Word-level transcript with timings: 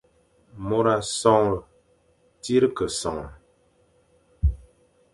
Môr 0.69 0.85
a 0.93 0.95
sonhe, 1.19 1.57
tsir 2.41 2.63
ke 2.77 2.85
sonhe, 2.99 3.27